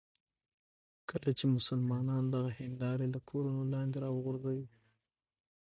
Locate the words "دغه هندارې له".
2.35-3.19